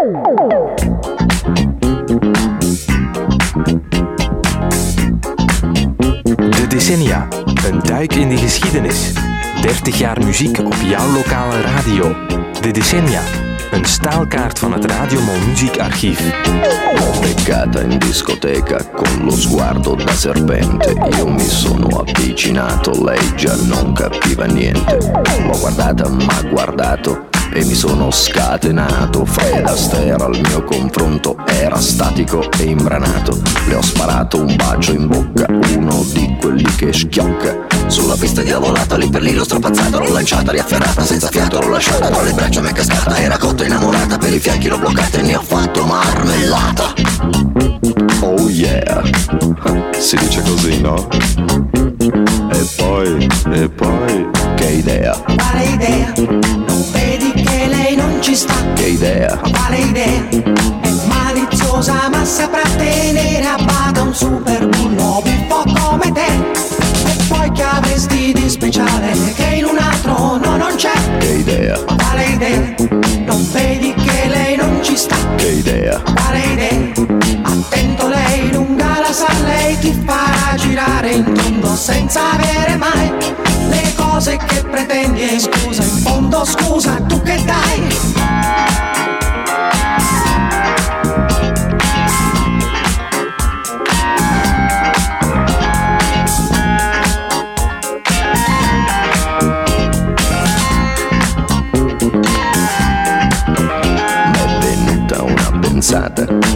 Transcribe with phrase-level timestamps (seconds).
[0.00, 0.06] De
[6.68, 7.28] decennia.
[7.66, 9.12] Een duik in de geschiedenis.
[9.60, 12.16] 30 jaar muziek op jouw lokale radio.
[12.60, 13.20] De decennia.
[13.70, 16.32] Een staalkaart van het Radiomol muziekarchief.
[17.20, 23.92] Beccata in discoteca con lo sguardo da serpente Io mi sono avvicinato, lei già non
[23.92, 24.96] capiva niente
[25.46, 29.24] L'ho guardata, ma guardato e mi sono scatenato.
[29.24, 33.40] Fred Astaire al mio confronto era statico e imbranato.
[33.66, 35.46] Le ho sparato un bacio in bocca,
[35.76, 37.66] uno di quelli che schiocca.
[37.86, 41.70] Sulla pista di lavorata, lì per lì l'ho strapazzata L'ho lanciata, riafferrata, senza fiato l'ho
[41.70, 42.08] lasciata.
[42.08, 44.18] Tra le braccia mi è cascata, era cotta innamorata.
[44.18, 46.94] Per i fianchi l'ho bloccata e ne ho fatto marmellata.
[48.22, 49.02] Oh yeah,
[49.98, 51.08] si dice così no?
[52.52, 56.12] E poi, e poi, che idea, Quale idea?
[56.16, 57.19] Non vedi
[58.20, 58.54] non ci sta?
[58.74, 60.28] che idea Quale idea?
[60.28, 66.26] È maliziosa ma saprà tenere a bada un super bullo buffo come te.
[66.26, 70.92] E poi che avresti di speciale che in un altro no non c'è?
[71.18, 72.74] Che idea, Quale idea?
[73.24, 75.16] Non vedi che lei non ci sta?
[75.36, 76.92] che idea, Quale idea?
[77.42, 78.79] Attento lei, lunga
[79.10, 83.12] la sa, lei ti farà girare in tondo senza avere mai
[83.68, 85.20] le cose che pretendi.
[85.22, 87.98] E scusa, in fondo scusa, tu che dai?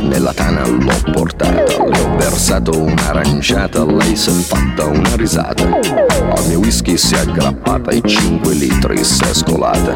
[0.02, 1.63] Nella tana l'ho portata
[2.46, 5.62] Versato un'aranciata Lei si è fatta una risata.
[5.64, 9.94] Al mio whisky si è aggrappata E 5 litri si è scolata.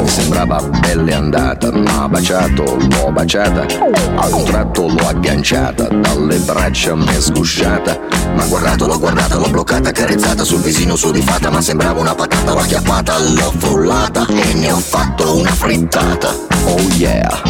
[0.00, 3.66] Mi sembrava belle andata Ma baciato, l'ho baciata.
[4.14, 8.00] A un tratto l'ho agganciata Dalle braccia m'è sgusciata.
[8.34, 12.60] Ma guardato, l'ho guardata, l'ho bloccata Carezzata sul visino sudifata Ma sembrava una patata, l'ho
[12.60, 16.30] acchiappata L'ho frullata e ne ho fatto una frittata.
[16.64, 17.42] Oh yeah.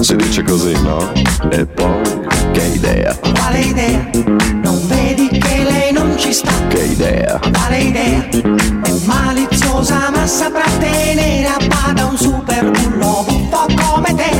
[0.00, 1.12] Si dice così, no?
[1.50, 4.10] E poi, che idea, Quale idea?
[4.62, 6.50] Non vedi che lei non ci sta?
[6.68, 8.28] che idea Quale idea?
[8.28, 14.30] È maliziosa ma saprà tenere a bada un super bullo buffo come te.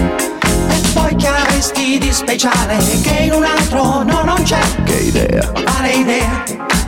[0.68, 4.60] E poi che avresti di speciale che in un altro no non c'è?
[4.84, 6.42] Che idea, Quale idea?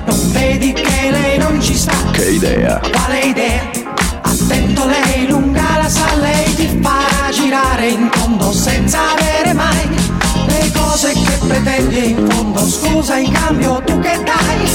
[0.07, 1.93] Non vedi che lei non ci sta?
[2.13, 3.71] che idea Quale idea?
[4.23, 9.89] Attento lei, lunga la sa, lei ti farà girare in tondo senza avere mai
[10.73, 12.67] cose che pretendi in fondo.
[12.67, 14.71] Scusa, in cambio tu che dai?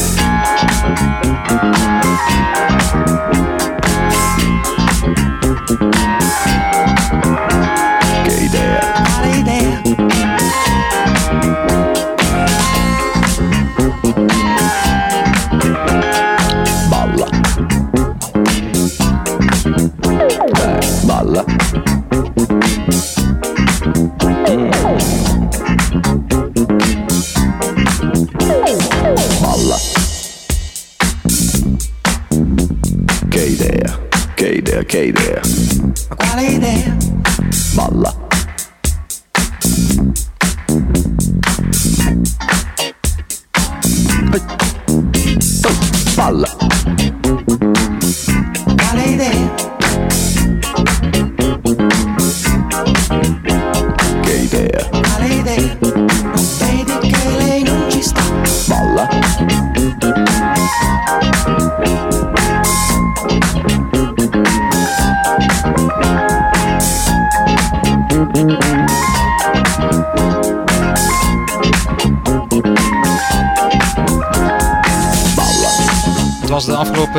[34.87, 35.15] complicated.
[35.17, 36.15] there.
[36.15, 36.97] quale idea?
[37.75, 38.16] Balla.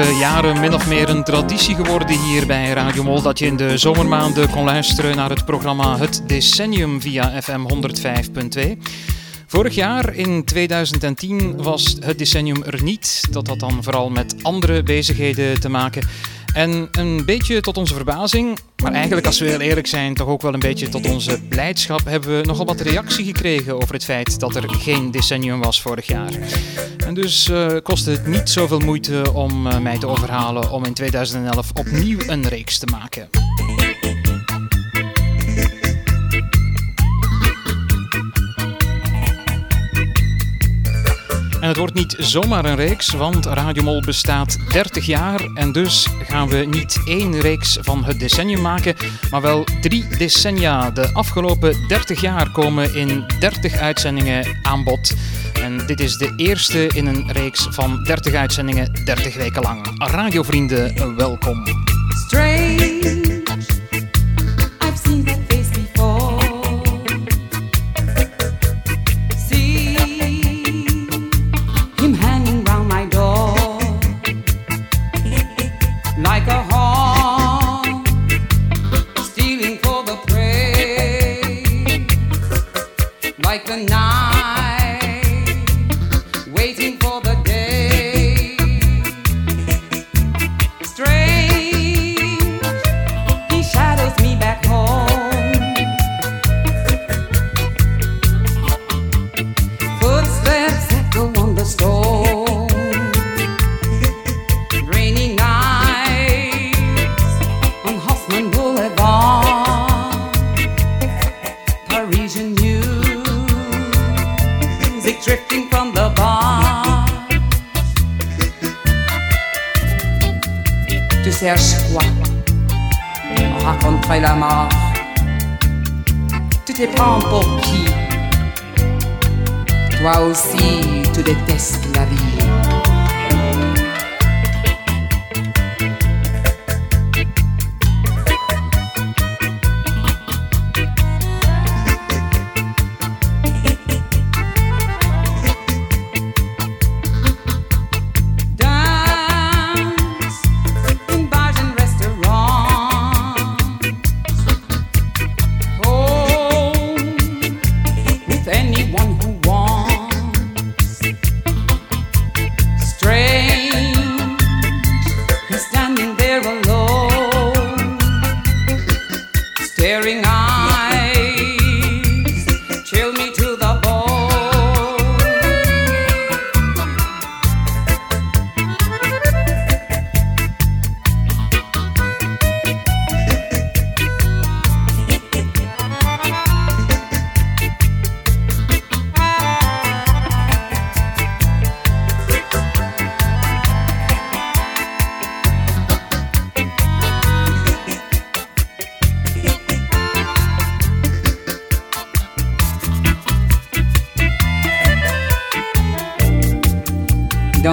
[0.04, 3.78] Jaren min of meer een traditie geworden hier bij Radio Mol dat je in de
[3.78, 7.60] zomermaanden kon luisteren naar het programma Het Decennium via FM
[8.58, 8.78] 105.2.
[9.46, 13.24] Vorig jaar, in 2010, was het decennium er niet.
[13.30, 16.02] Dat had dan vooral met andere bezigheden te maken.
[16.52, 20.42] En een beetje tot onze verbazing, maar eigenlijk als we heel eerlijk zijn, toch ook
[20.42, 24.40] wel een beetje tot onze blijdschap, hebben we nogal wat reactie gekregen over het feit
[24.40, 26.32] dat er geen decennium was vorig jaar.
[27.06, 30.94] En dus uh, kostte het niet zoveel moeite om uh, mij te overhalen om in
[30.94, 33.47] 2011 opnieuw een reeks te maken.
[41.68, 45.40] En het wordt niet zomaar een reeks, want Radio Mol bestaat 30 jaar.
[45.54, 48.94] En dus gaan we niet één reeks van het decennium maken,
[49.30, 50.90] maar wel drie decennia.
[50.90, 55.14] De afgelopen 30 jaar komen in 30 uitzendingen aan bod.
[55.62, 59.86] En dit is de eerste in een reeks van 30 uitzendingen, 30 weken lang.
[59.98, 61.62] Radiovrienden, welkom.
[62.26, 62.97] Strange.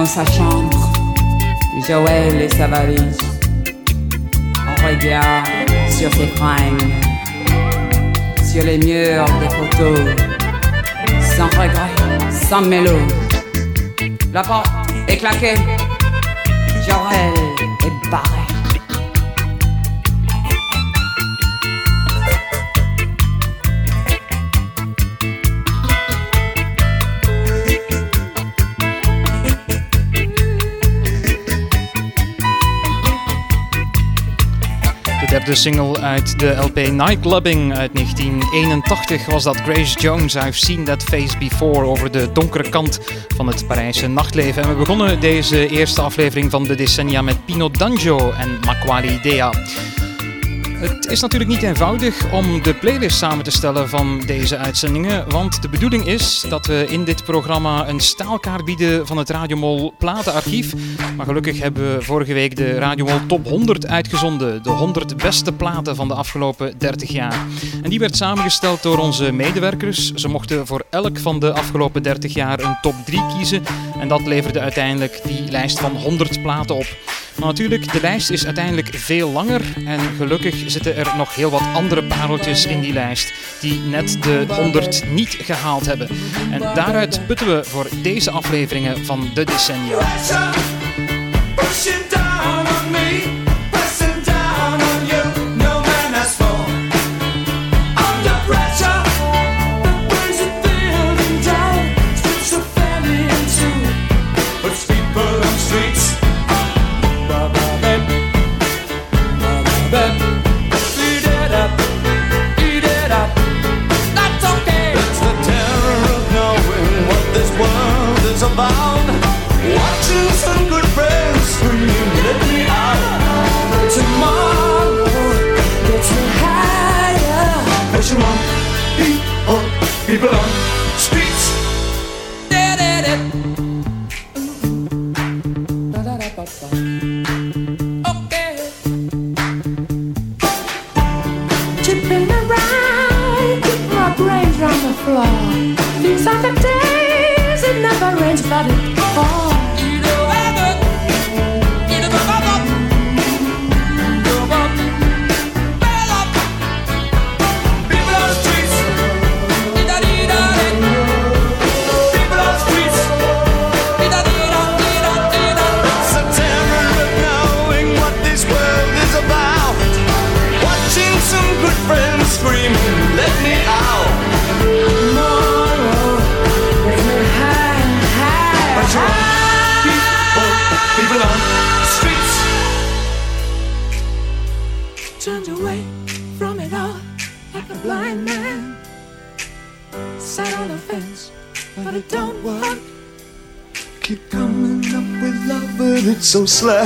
[0.06, 0.92] Sa chambre,
[1.86, 3.18] Joël et sa valise.
[4.66, 5.46] On regarde
[5.90, 6.92] sur ses fringues,
[8.44, 9.98] sur les murs des photos,
[11.36, 11.90] sans regret,
[12.30, 12.98] sans mélo.
[14.32, 14.70] La porte
[15.08, 15.56] est claquée,
[16.86, 17.34] Joël
[17.84, 18.35] est barré.
[35.46, 41.02] De single uit de LP Nightclubbing uit 1981 was dat Grace Jones I've Seen That
[41.02, 43.00] Face Before over de donkere kant
[43.36, 44.62] van het Parijse nachtleven.
[44.62, 49.52] En we begonnen deze eerste aflevering van de decennia met Pino D'Angio en Maquali Dea.
[50.76, 55.62] Het is natuurlijk niet eenvoudig om de playlist samen te stellen van deze uitzendingen, want
[55.62, 60.74] de bedoeling is dat we in dit programma een staalkaart bieden van het Radiomol platenarchief.
[61.16, 65.96] Maar gelukkig hebben we vorige week de Radiomol Top 100 uitgezonden, de 100 beste platen
[65.96, 67.46] van de afgelopen 30 jaar.
[67.82, 70.12] En die werd samengesteld door onze medewerkers.
[70.12, 73.62] Ze mochten voor elk van de afgelopen 30 jaar een top 3 kiezen
[74.00, 76.86] en dat leverde uiteindelijk die lijst van 100 platen op.
[77.38, 81.62] Maar natuurlijk, de lijst is uiteindelijk veel langer en gelukkig zitten er nog heel wat
[81.74, 86.08] andere pareltjes in die lijst die net de 100 niet gehaald hebben.
[86.50, 89.98] En daaruit putten we voor deze afleveringen van de decennia.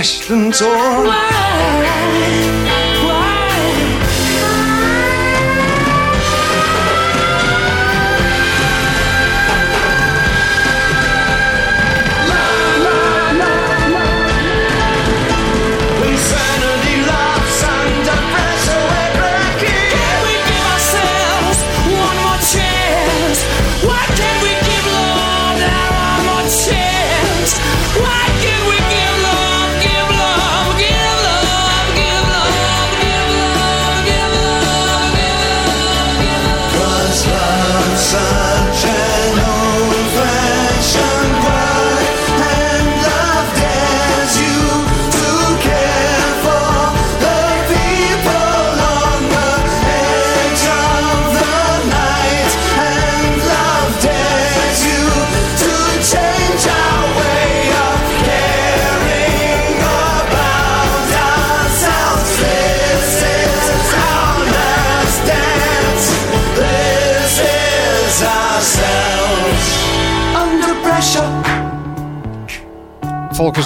[0.02, 0.69] So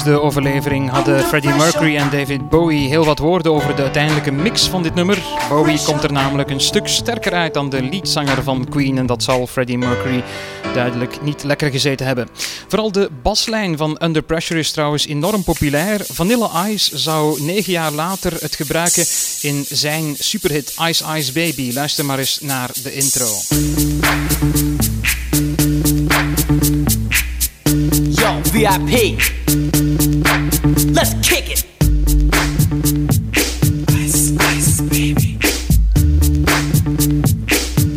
[0.05, 4.69] De overlevering hadden Freddie Mercury en David Bowie heel wat woorden over de uiteindelijke mix
[4.69, 5.23] van dit nummer.
[5.49, 9.23] Bowie komt er namelijk een stuk sterker uit dan de leadzanger van Queen en dat
[9.23, 10.25] zal Freddie Mercury
[10.75, 12.29] duidelijk niet lekker gezeten hebben.
[12.69, 16.01] Vooral de baslijn van Under Pressure is trouwens enorm populair.
[16.13, 19.05] Vanilla Ice zou negen jaar later het gebruiken
[19.41, 21.73] in zijn superhit Ice Ice Baby.
[21.73, 23.29] Luister maar eens naar de intro.
[28.11, 29.64] Yo, VIP.
[30.95, 31.65] Let's kick it.
[33.91, 35.39] Ice, ice, baby.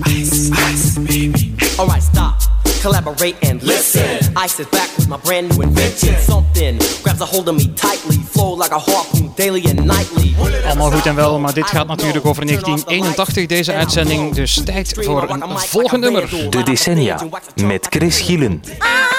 [0.06, 1.54] Ice, ice, baby.
[1.78, 2.42] Alright, stop.
[2.82, 4.34] Collaborate and listen.
[4.36, 6.16] Ice is back with my brand new invention.
[6.20, 8.18] Something grabs a hold of me tightly.
[8.18, 10.36] Flow like a harpoon daily and nightly.
[10.66, 14.34] Allemaal goed en wel, maar dit gaat natuurlijk over 1981, deze uitzending.
[14.34, 16.50] Dus tijd voor een volgend nummer.
[16.50, 17.20] De decennia
[17.56, 18.62] met Chris Gielen.
[18.64, 19.17] geschreven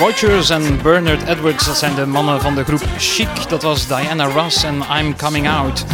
[0.00, 1.66] Rodgers en Bernard Edwards.
[1.66, 3.48] Dat zijn de mannen van de groep Chic.
[3.48, 5.84] Dat was Diana Ross en I'm Coming Out.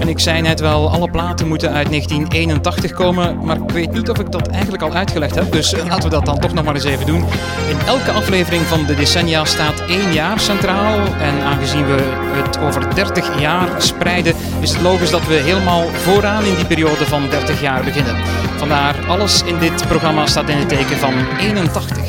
[0.00, 4.10] En ik zei net wel, alle platen moeten uit 1981 komen, maar ik weet niet
[4.10, 6.74] of ik dat eigenlijk al uitgelegd heb, dus laten we dat dan toch nog maar
[6.74, 7.24] eens even doen.
[7.68, 11.96] In elke aflevering van de decennia staat één jaar centraal en aangezien we
[12.42, 17.06] het over 30 jaar spreiden, is het logisch dat we helemaal vooraan in die periode
[17.06, 18.16] van 30 jaar beginnen.
[18.56, 22.03] Vandaar alles in dit programma staat in het teken van 81.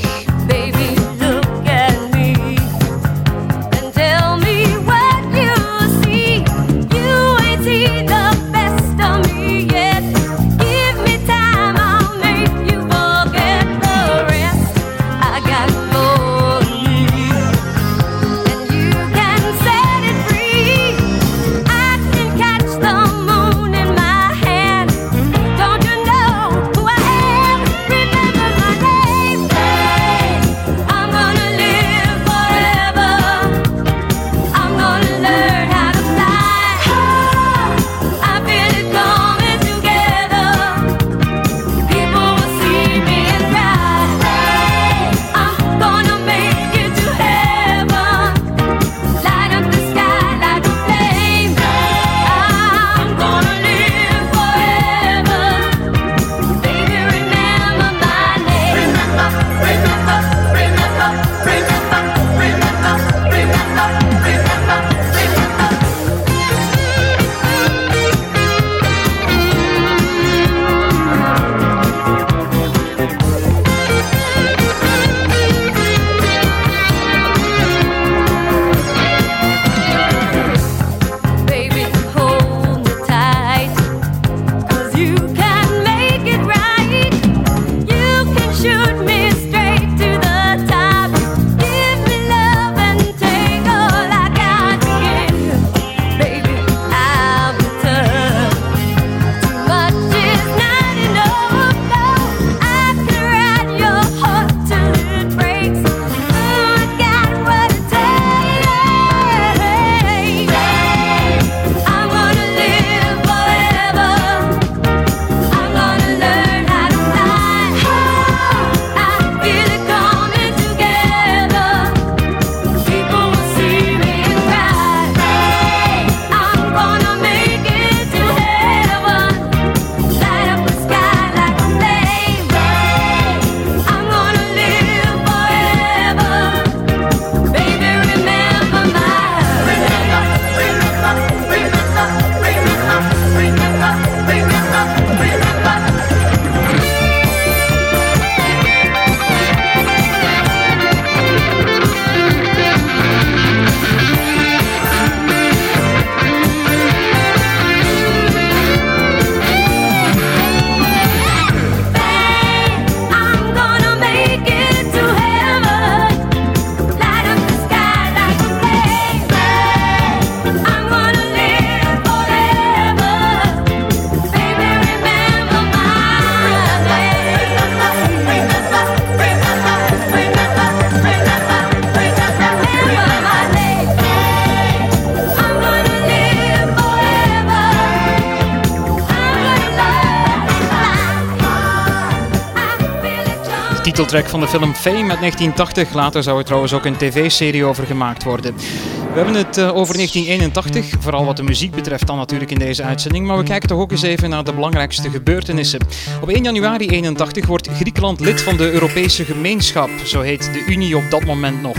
[194.23, 195.93] Van de film Fame uit 1980.
[195.93, 198.55] Later zou er trouwens ook een tv-serie over gemaakt worden.
[198.55, 202.83] We hebben het eh, over 1981, vooral wat de muziek betreft dan natuurlijk in deze
[202.83, 203.25] uitzending.
[203.27, 205.79] Maar we kijken toch ook eens even naar de belangrijkste gebeurtenissen.
[206.21, 209.89] Op 1 januari 81 wordt Griekenland lid van de Europese Gemeenschap.
[210.05, 211.77] Zo heet de Unie op dat moment nog.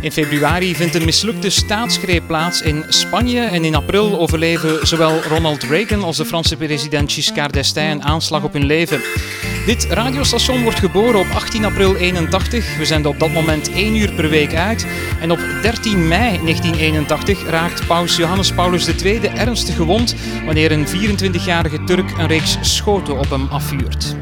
[0.00, 5.62] In februari vindt een mislukte staatsgreep plaats in Spanje en in april overleven zowel Ronald
[5.62, 9.00] Reagan als de Franse president Giscard d'Estaing een aanslag op hun leven.
[9.66, 12.76] Dit radiostation wordt geboren op 18 april 81.
[12.76, 14.86] We zenden op dat moment 1 uur per week uit.
[15.20, 21.84] En op 13 mei 1981 raakt paus Johannes Paulus II ernstig gewond wanneer een 24-jarige
[21.84, 24.16] Turk een reeks schoten op hem afvuurt.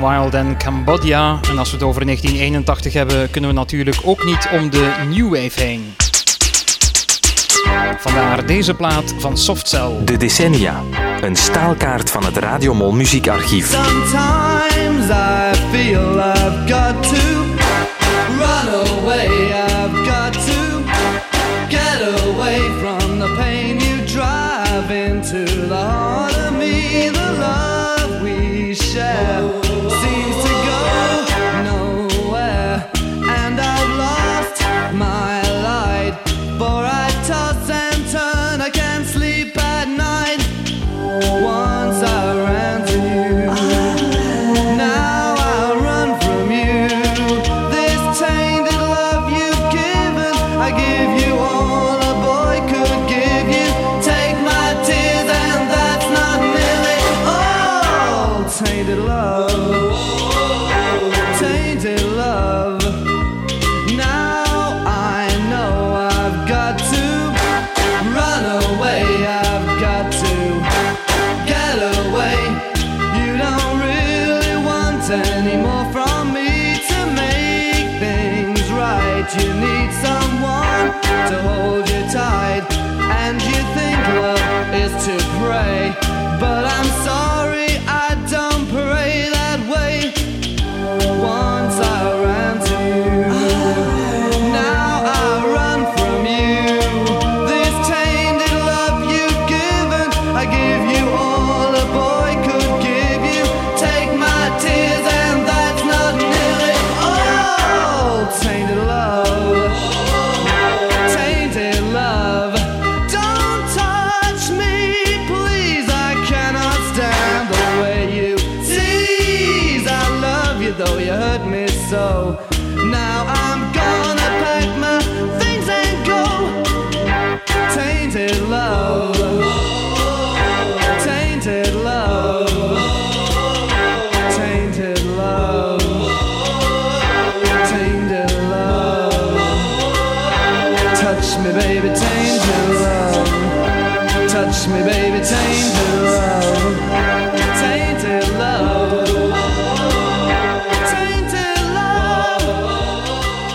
[0.00, 1.38] Wild en Cambodia.
[1.50, 5.28] En als we het over 1981 hebben, kunnen we natuurlijk ook niet om de New
[5.28, 5.94] Wave heen.
[7.98, 9.90] Vandaar deze plaat van Softcell.
[10.04, 10.82] De decennia.
[11.20, 13.70] Een staalkaart van het Radiomol muziekarchief.
[13.70, 16.20] Sometimes I feel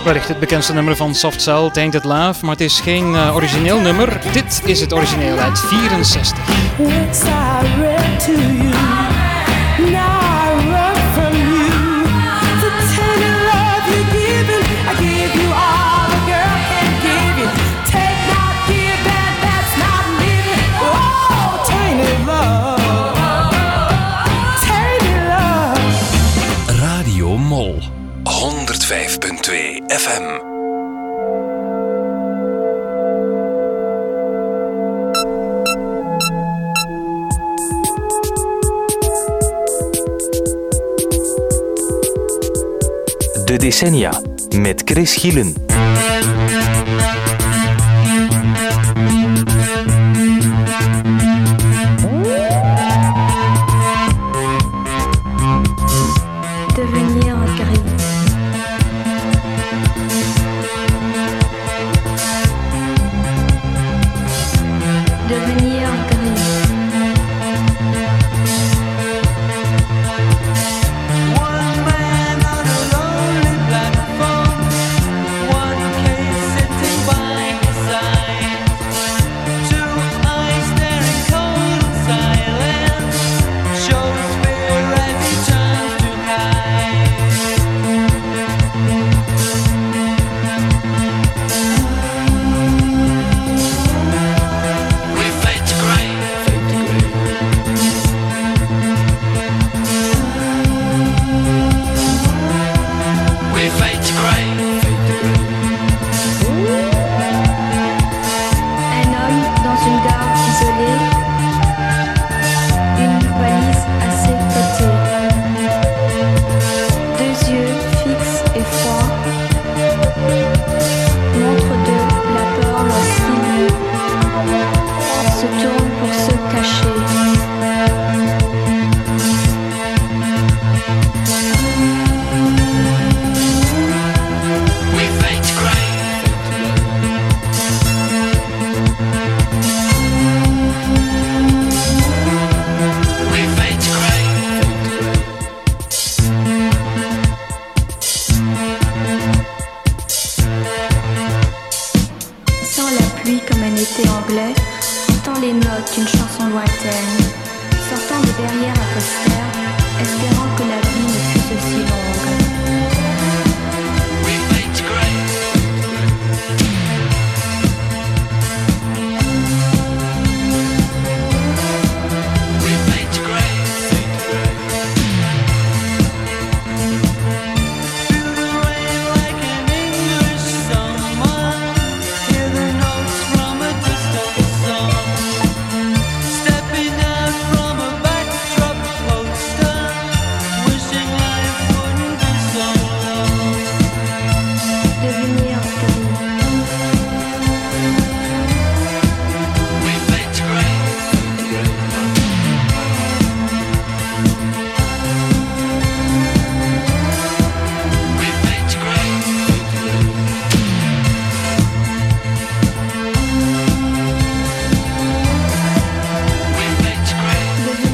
[0.03, 3.79] Wellicht het bekendste nummer van Soft Cell, Tainted Love, maar het is geen eh, origineel
[3.79, 4.21] nummer.
[4.33, 6.43] Dit is het origineel uit 64.
[43.51, 44.21] de decennia
[44.55, 45.70] met Chris Gielen.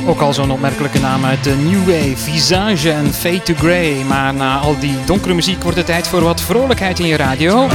[0.07, 4.03] Ook al zo'n opmerkelijke naam uit de New Wave, Visage en Fade to Grey.
[4.07, 7.67] Maar na al die donkere muziek wordt het tijd voor wat vrolijkheid in je radio.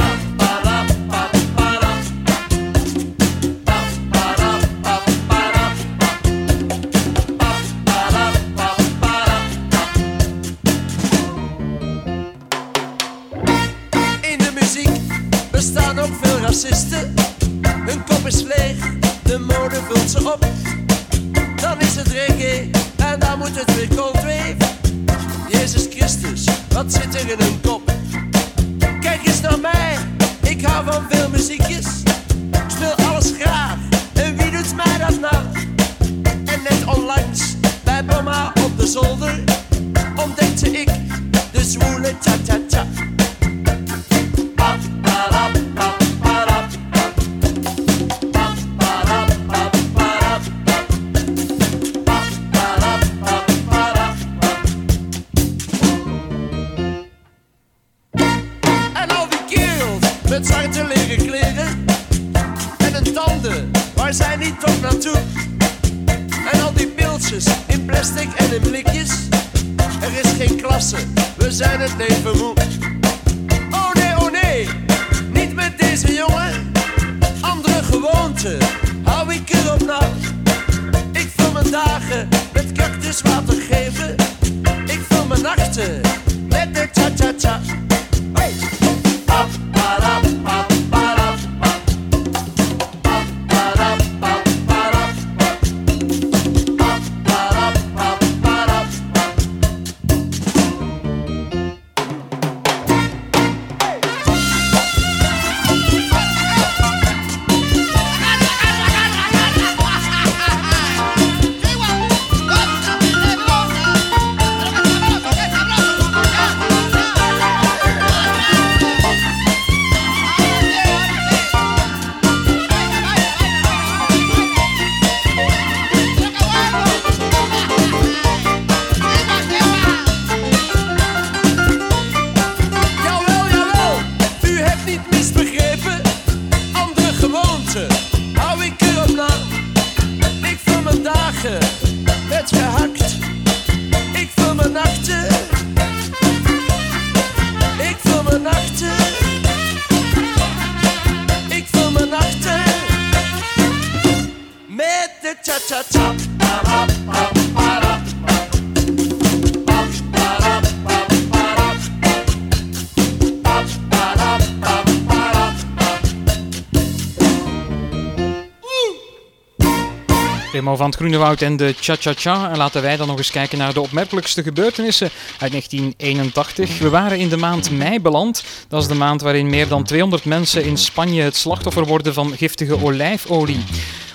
[170.63, 172.49] Remo van het Groenewoud en de Cha-Cha-Cha.
[172.51, 175.09] En laten wij dan nog eens kijken naar de opmerkelijkste gebeurtenissen
[175.39, 176.79] uit 1981.
[176.79, 178.43] We waren in de maand mei beland.
[178.67, 182.37] Dat is de maand waarin meer dan 200 mensen in Spanje het slachtoffer worden van
[182.37, 183.63] giftige olijfolie.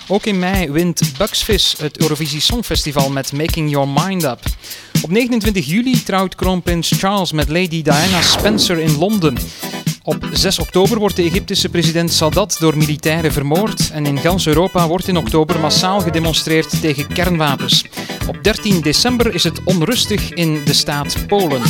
[0.07, 4.39] Ook in mei wint Fizz het Eurovisie Songfestival met Making Your Mind Up.
[5.01, 9.37] Op 29 juli trouwt kroonprins Charles met Lady Diana Spencer in Londen.
[10.09, 14.87] Op 6 oktober wordt de Egyptische president Sadat door militairen vermoord en in gans Europa
[14.87, 17.85] wordt in oktober massaal gedemonstreerd tegen kernwapens.
[18.27, 21.61] Op 13 december is het onrustig in de staat Polen.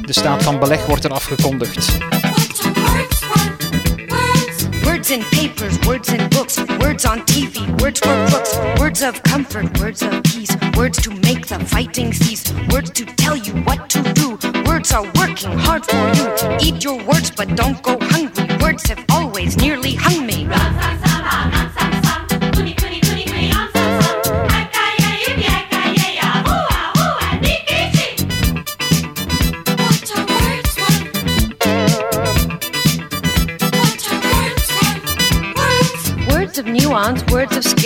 [0.00, 1.98] De staat van beleg wordt er afgekondigd.
[4.82, 9.78] Words in papers, words in books, words on TV, words for crooks, words of comfort,
[9.78, 14.02] words of peace, words to make the fighting cease, words to tell you what to
[14.12, 14.28] do.
[14.88, 16.56] Words are working hard for you.
[16.62, 18.46] Eat your words, but don't go hungry.
[18.58, 20.48] Words have always nearly hung me.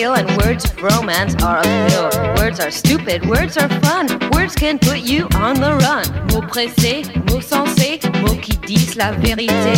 [0.03, 2.11] Skill and words of romance are a pill.
[2.36, 4.09] Words are stupid, words are fun.
[4.32, 6.05] Words can put you on the run.
[6.32, 9.74] Mots pressés, mots sensés, mots qui disent la vérité.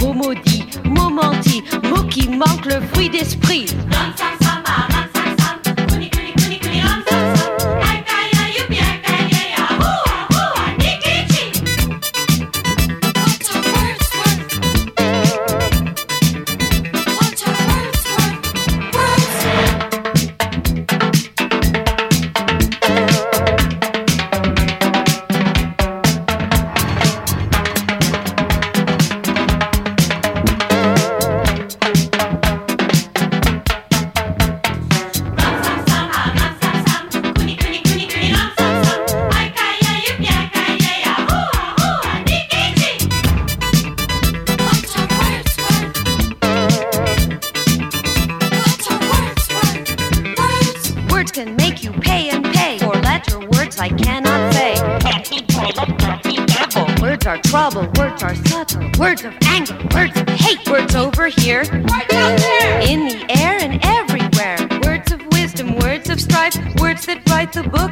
[0.00, 3.66] Mots maudits, mots mentis, mots qui manquent le fruit d'esprit.
[3.92, 5.07] Words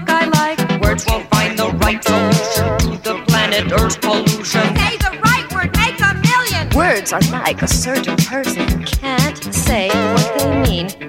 [0.08, 0.82] write I like.
[0.82, 4.44] Words won't find the right solution to the planet Earth's pollution.
[4.76, 6.68] Say the right word, make a million.
[6.76, 11.05] Words are like a certain person who can't say what they mean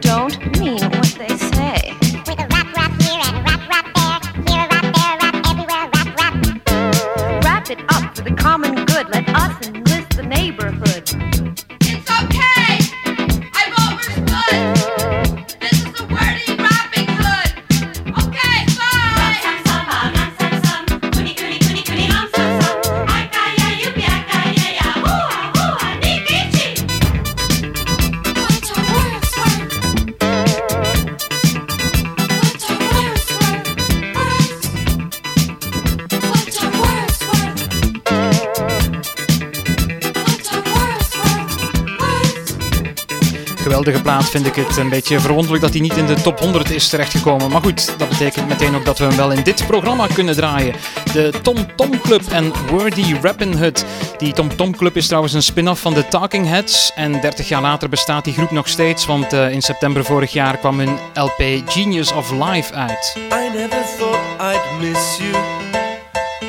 [43.92, 44.78] Plaat vind ik het.
[44.78, 47.52] Een beetje verwonderlijk dat hij niet in de top 100 is terechtgekomen.
[47.52, 50.76] Maar goed, dat betekent meteen ook dat we hem wel in dit programma kunnen draaien.
[51.14, 53.86] De Tom Tom Club en Wordy Rappin' Hood.
[54.18, 56.92] Die Tom Tom Club is trouwens een spin-off van de Talking Heads.
[56.96, 59.06] En 30 jaar later bestaat die groep nog steeds.
[59.06, 63.16] Want eh, in september vorig jaar kwam hun LP Genius of Life uit.
[63.18, 65.32] I never thought I'd miss you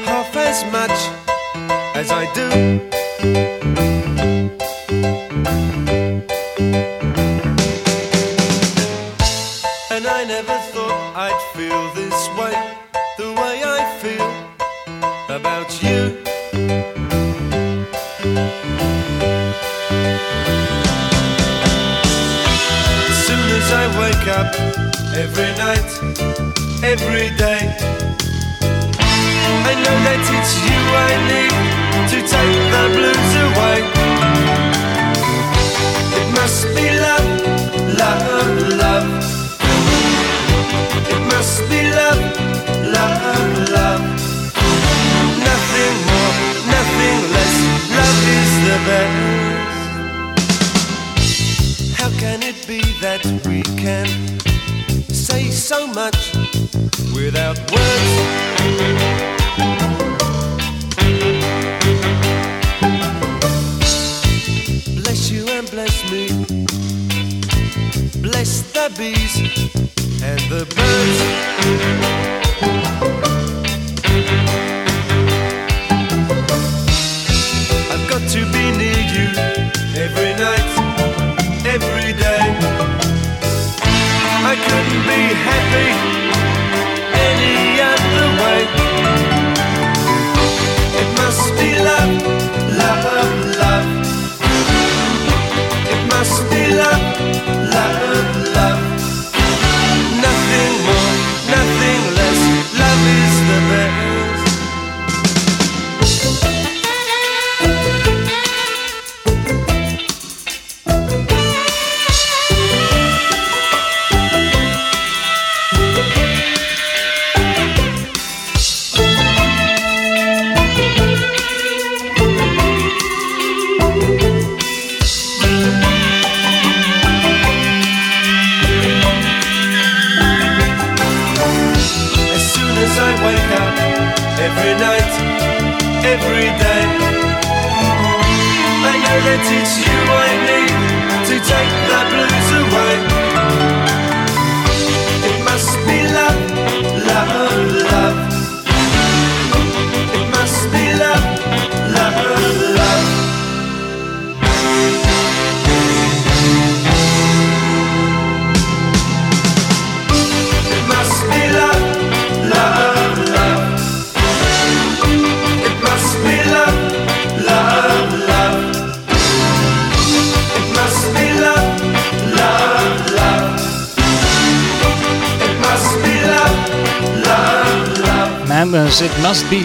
[0.05, 0.99] half as much
[1.95, 3.98] as I do.
[25.19, 25.91] Every night,
[26.85, 27.63] every day,
[29.67, 31.55] I know that it's you I need
[32.13, 33.38] to take the blues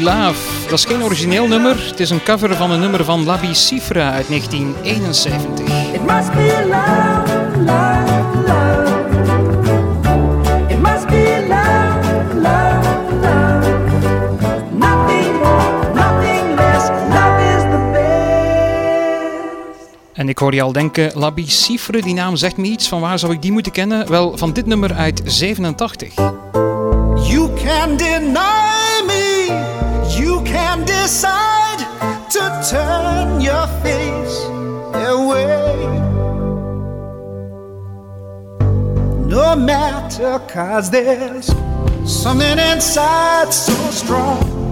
[0.04, 0.68] Love.
[0.70, 1.86] Dat is geen origineel nummer.
[1.86, 5.94] Het is een cover van een nummer van Labi Cifra uit 1971.
[5.94, 8.92] It must be love, love, love.
[10.68, 12.90] It must be love, love,
[13.22, 13.70] love.
[14.72, 16.88] Nothing more, nothing less.
[17.10, 19.88] Love is the best.
[20.14, 22.88] En ik hoor je al denken, Labi Cifre, die naam zegt me iets.
[22.88, 24.10] Van waar zou ik die moeten kennen?
[24.10, 26.14] Wel, van dit nummer uit 87.
[27.28, 28.93] You can deny
[30.18, 31.80] you can decide
[32.30, 34.38] to turn your face
[35.10, 35.76] away.
[39.28, 41.48] No matter, cause there's
[42.06, 44.64] something inside so strong.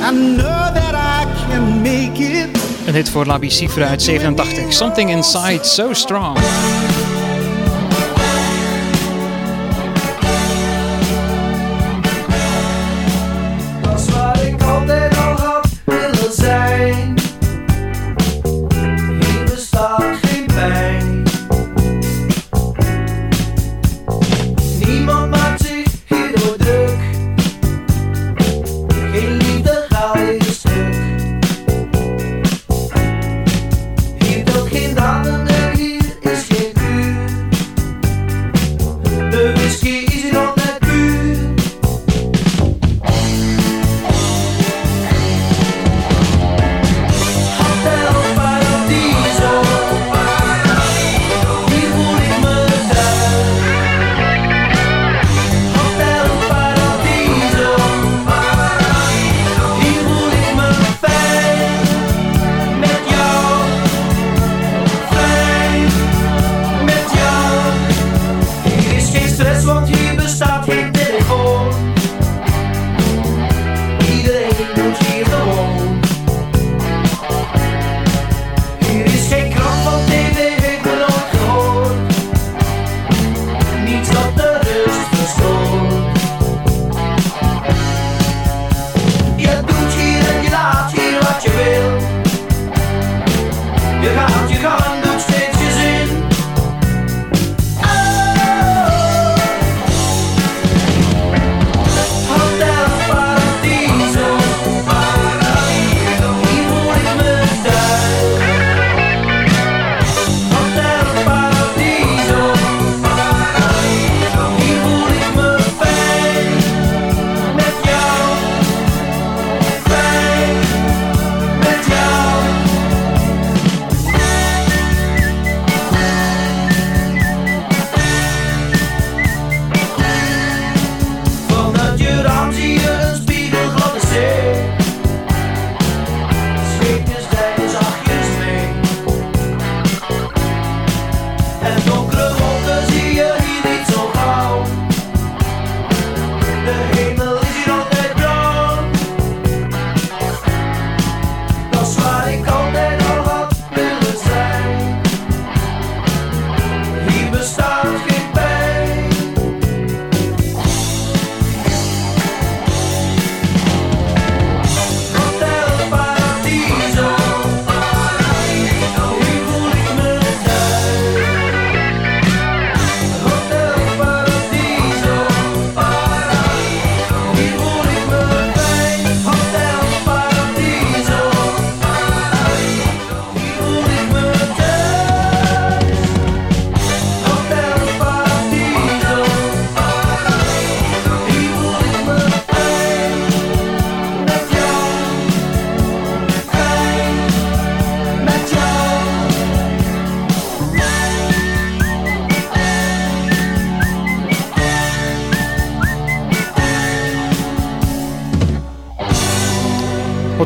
[0.00, 2.58] I know that I can make it.
[2.86, 4.72] Een hit voor Labi Cifre uit 87.
[4.72, 6.38] Something Inside So Strong.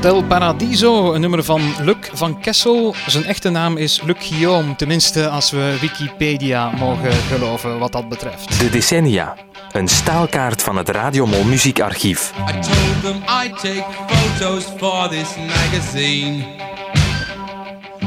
[0.02, 2.94] Hotel Paradiso, een nummer van Luc van Kessel.
[3.06, 8.60] Zijn echte naam is Luc Guillaume, tenminste als we Wikipedia mogen geloven wat dat betreft.
[8.60, 9.36] De decennia.
[9.72, 12.32] Een staalkaart van het Radiomol muziekarchief.
[12.48, 16.44] I told them I'd take photos for this magazine.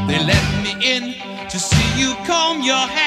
[0.08, 1.14] They let me in
[1.48, 3.05] to see you comb your hair.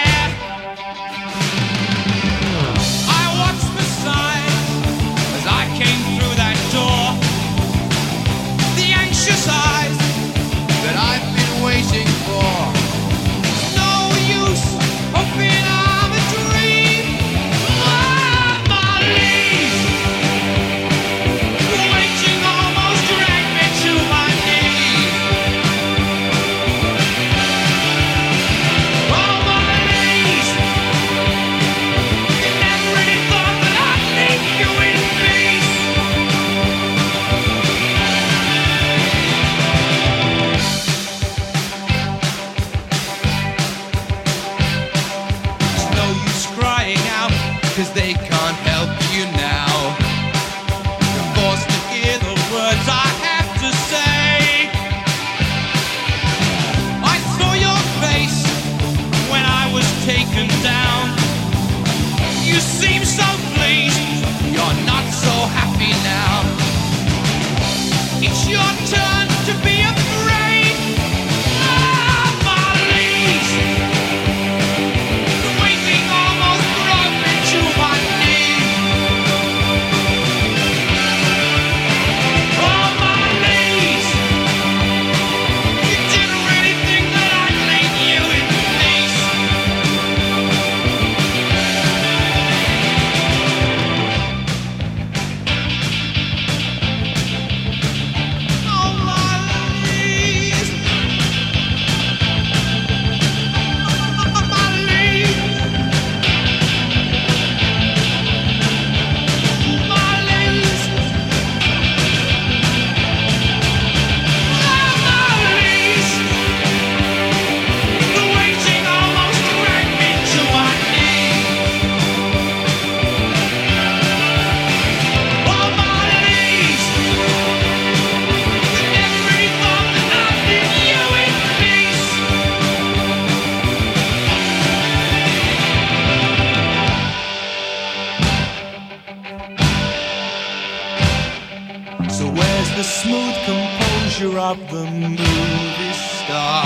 [144.49, 146.65] Of the movie star?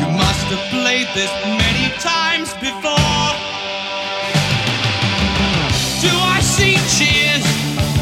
[0.00, 3.28] You must have played this many times before.
[6.00, 7.44] Do I see tears?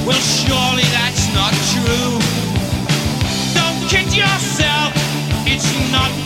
[0.07, 2.15] Well, surely that's not true.
[3.59, 4.93] Don't kid yourself,
[5.45, 6.22] it's not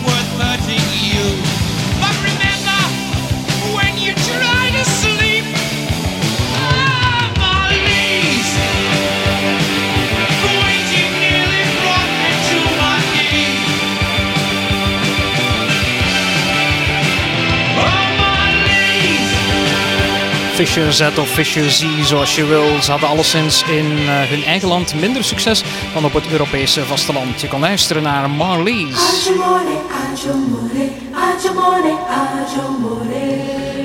[20.57, 22.81] Fisher Z of Fisher Z, zoals je wil.
[22.81, 27.41] Ze hadden alleszins in eh, hun eigen land minder succes dan op het Europese vasteland.
[27.41, 29.29] Je kan luisteren naar Marlies.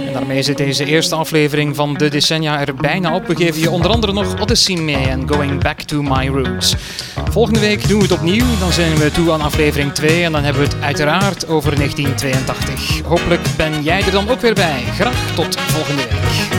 [0.07, 3.27] En daarmee zit deze eerste aflevering van de decennia er bijna op.
[3.27, 6.75] We geven je onder andere nog Odyssey mee en Going Back to My Roots.
[7.31, 8.47] Volgende week doen we het opnieuw.
[8.59, 13.03] Dan zijn we toe aan aflevering 2 en dan hebben we het uiteraard over 1982.
[13.05, 14.83] Hopelijk ben jij er dan ook weer bij.
[14.95, 16.51] Graag tot volgende week.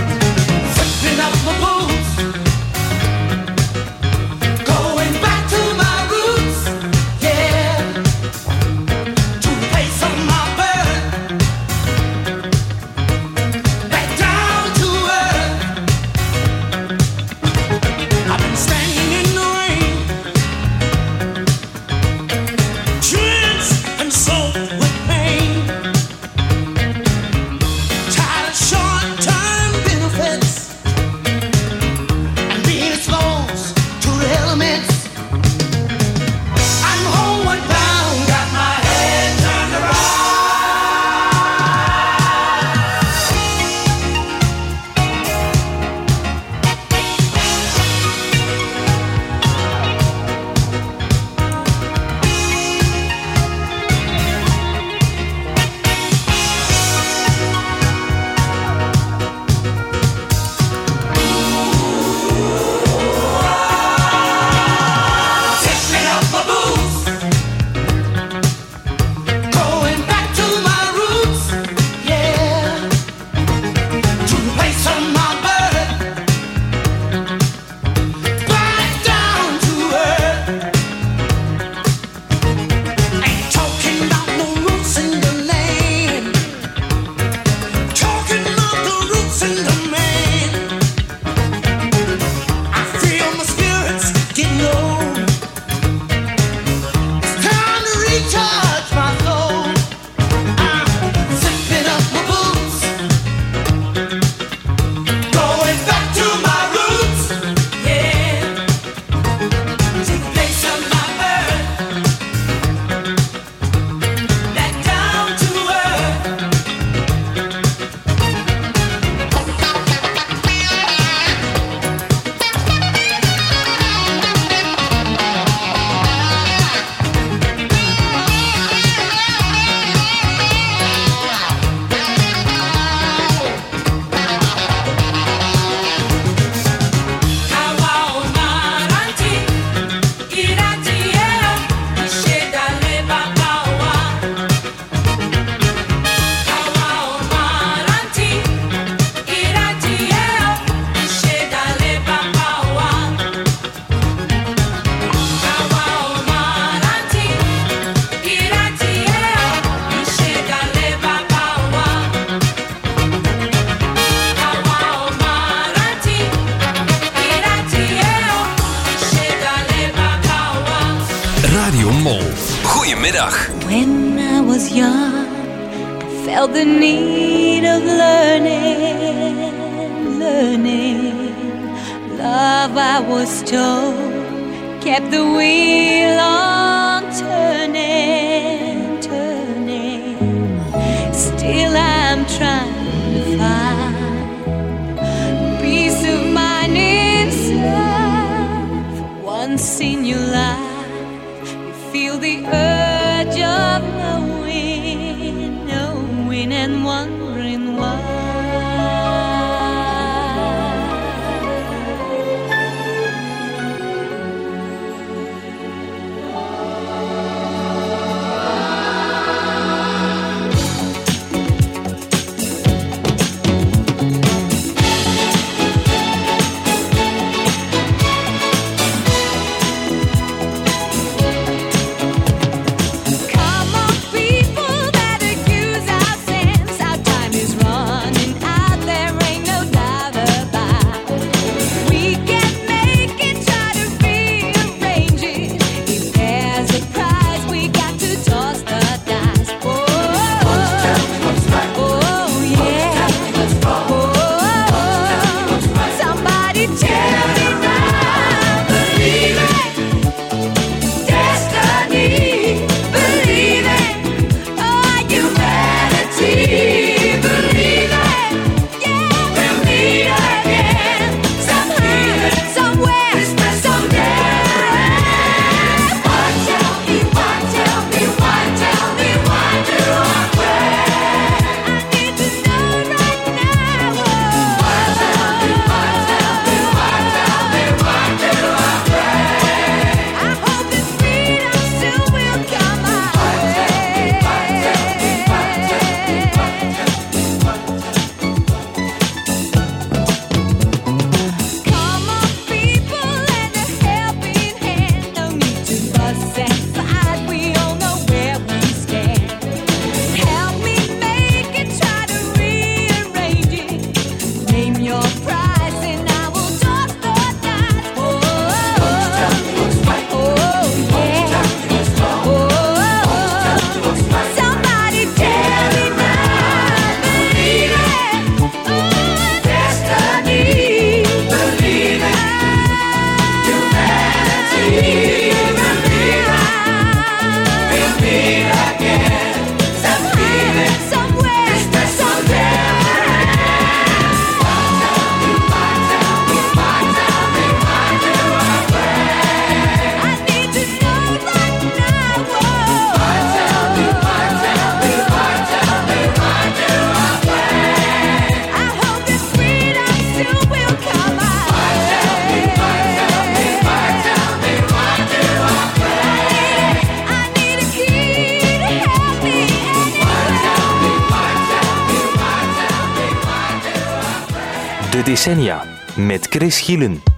[375.04, 375.64] Decennia
[375.96, 377.13] met Chris Gielen.